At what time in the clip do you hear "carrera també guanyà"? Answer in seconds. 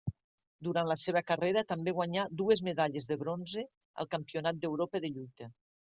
1.31-2.25